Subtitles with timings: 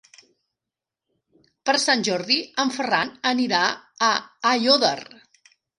[1.69, 3.65] Per Sant Jordi en Ferran anirà
[4.13, 4.15] a
[4.55, 5.01] Aiòder.